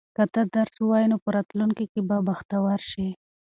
[0.15, 3.07] که ته درس ووایې نو په راتلونکي کې به بختور شې.